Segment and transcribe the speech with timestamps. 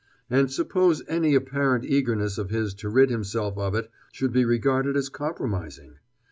[0.31, 4.97] And suppose any apparent eagerness of his to rid himself of it should be regarded
[4.97, 5.99] as compromising?